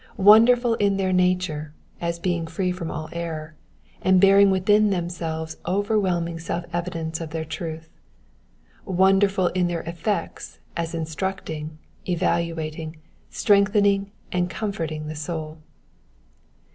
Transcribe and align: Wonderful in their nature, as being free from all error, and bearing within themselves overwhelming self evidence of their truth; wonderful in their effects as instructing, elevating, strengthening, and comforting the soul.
Wonderful 0.17 0.73
in 0.81 0.97
their 0.97 1.13
nature, 1.13 1.73
as 2.01 2.17
being 2.17 2.47
free 2.47 2.71
from 2.71 2.89
all 2.89 3.07
error, 3.13 3.53
and 4.01 4.19
bearing 4.19 4.49
within 4.49 4.89
themselves 4.89 5.57
overwhelming 5.67 6.39
self 6.39 6.65
evidence 6.73 7.21
of 7.21 7.29
their 7.29 7.45
truth; 7.45 7.87
wonderful 8.83 9.49
in 9.49 9.67
their 9.67 9.81
effects 9.81 10.57
as 10.75 10.95
instructing, 10.95 11.77
elevating, 12.07 12.95
strengthening, 13.29 14.09
and 14.31 14.49
comforting 14.49 15.05
the 15.05 15.15
soul. 15.15 15.59